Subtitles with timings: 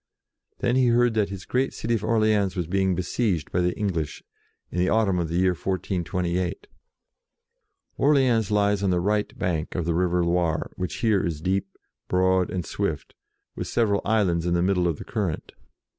[0.61, 4.23] Then he heard that his great city of Orleans was being besieged by the English,
[4.71, 6.65] in the autumn of the year 1428.
[7.99, 11.67] Orleans lies on the right bank of the river Loire, which here is deep,
[12.07, 13.13] broad, and swift,
[13.55, 15.51] with several islands in the middle of the current.